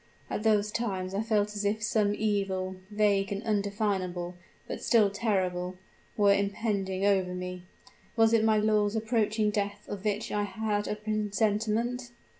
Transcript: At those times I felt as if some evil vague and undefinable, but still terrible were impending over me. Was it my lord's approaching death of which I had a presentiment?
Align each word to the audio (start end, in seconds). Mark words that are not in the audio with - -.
At 0.31 0.41
those 0.41 0.71
times 0.71 1.13
I 1.13 1.21
felt 1.21 1.55
as 1.55 1.63
if 1.63 1.83
some 1.83 2.15
evil 2.15 2.77
vague 2.89 3.31
and 3.31 3.43
undefinable, 3.43 4.33
but 4.67 4.81
still 4.81 5.11
terrible 5.11 5.77
were 6.17 6.33
impending 6.33 7.05
over 7.05 7.35
me. 7.35 7.65
Was 8.15 8.33
it 8.33 8.43
my 8.43 8.57
lord's 8.57 8.95
approaching 8.95 9.51
death 9.51 9.85
of 9.87 10.03
which 10.03 10.31
I 10.31 10.41
had 10.41 10.87
a 10.87 10.95
presentiment? 10.95 12.09